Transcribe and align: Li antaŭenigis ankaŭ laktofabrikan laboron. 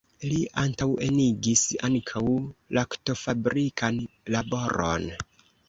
Li 0.29 0.37
antaŭenigis 0.61 1.61
ankaŭ 1.89 2.23
laktofabrikan 2.79 4.03
laboron. 4.37 5.09